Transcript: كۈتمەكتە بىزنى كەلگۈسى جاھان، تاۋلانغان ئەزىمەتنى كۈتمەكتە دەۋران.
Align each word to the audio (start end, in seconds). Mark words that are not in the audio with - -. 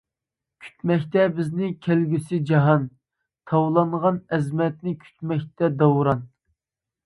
كۈتمەكتە 0.61 1.25
بىزنى 1.39 1.69
كەلگۈسى 1.89 2.41
جاھان، 2.53 2.89
تاۋلانغان 3.53 4.21
ئەزىمەتنى 4.35 4.99
كۈتمەكتە 5.07 5.75
دەۋران. 5.85 6.29